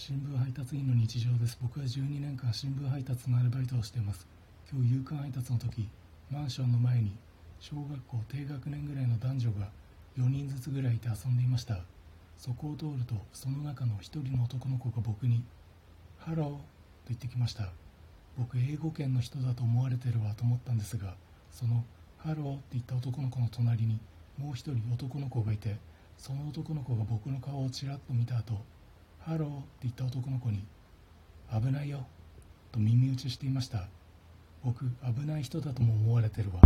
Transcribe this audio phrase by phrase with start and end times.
[0.00, 1.58] 新聞配達員の日常です。
[1.60, 4.28] 僕は12年間新聞配達のアルバイトをしています。
[4.72, 5.88] 今日夕刊配達の時
[6.30, 7.16] マンションの前に
[7.58, 9.70] 小学校低学年ぐらいの男女が
[10.16, 11.80] 4人ずつぐらいいて遊んでいました。
[12.38, 15.42] そこを通るとその中の1人の男の子が僕に
[15.82, 16.60] 「Hello」と
[17.08, 17.72] 言ってきました。
[18.38, 21.16] 僕英語圏の人だと思われてるわと思ったんですが
[21.50, 23.98] その「Hello」って言った男の子の隣に
[24.38, 25.76] もう一人男の子がいて
[26.16, 28.64] その男の子が僕の顔をちらっと見た後
[29.28, 30.64] 「ハロー」って言った男の子に
[31.52, 32.06] 「危ないよ」
[32.72, 33.86] と耳打ちしていました
[34.64, 36.62] 僕危ない人だとも思われてるわ